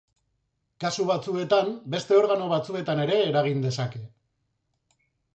[0.83, 4.01] Kasu batzuetan, beste organo batzuetan ere eragin dezake.